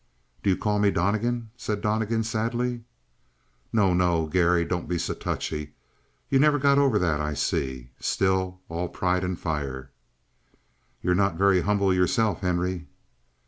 "Do 0.41 0.49
you 0.49 0.57
call 0.57 0.79
me 0.79 0.89
Donnegan?" 0.89 1.51
said 1.55 1.79
Donnegan 1.81 2.23
sadly. 2.23 2.81
"No, 3.71 3.93
no. 3.93 4.25
Garry, 4.25 4.65
don't 4.65 4.87
be 4.89 4.97
so 4.97 5.13
touchy. 5.13 5.75
You've 6.27 6.41
never 6.41 6.57
got 6.57 6.79
over 6.79 6.97
that, 6.97 7.21
I 7.21 7.35
see. 7.35 7.91
Still 7.99 8.61
all 8.67 8.89
pride 8.89 9.23
and 9.23 9.39
fire." 9.39 9.91
"You're 11.03 11.13
not 11.13 11.35
very 11.35 11.61
humble 11.61 11.93
yourself, 11.93 12.39
Henry." 12.39 12.87